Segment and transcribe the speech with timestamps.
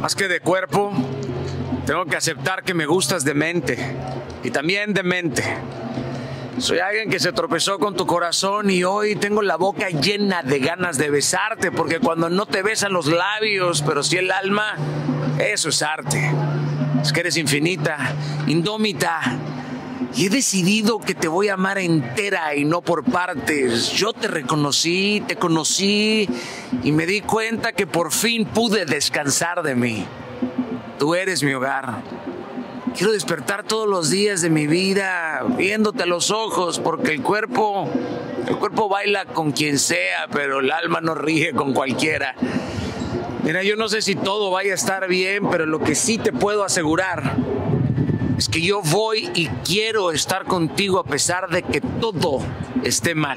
[0.00, 0.92] Más que de cuerpo,
[1.84, 3.76] tengo que aceptar que me gustas de mente
[4.42, 5.44] y también de mente.
[6.56, 10.58] Soy alguien que se tropezó con tu corazón y hoy tengo la boca llena de
[10.58, 14.74] ganas de besarte, porque cuando no te besan los labios, pero sí el alma,
[15.38, 16.30] eso es arte.
[17.02, 17.98] Es que eres infinita,
[18.46, 19.20] indómita.
[20.14, 23.90] Y he decidido que te voy a amar entera y no por partes.
[23.92, 26.28] Yo te reconocí, te conocí
[26.82, 30.06] y me di cuenta que por fin pude descansar de mí.
[30.98, 32.02] Tú eres mi hogar.
[32.96, 37.88] Quiero despertar todos los días de mi vida viéndote a los ojos porque el cuerpo,
[38.48, 42.34] el cuerpo baila con quien sea, pero el alma no ríe con cualquiera.
[43.44, 46.32] Mira, yo no sé si todo vaya a estar bien, pero lo que sí te
[46.32, 47.36] puedo asegurar
[48.40, 52.40] es que yo voy y quiero estar contigo a pesar de que todo
[52.82, 53.36] esté mal.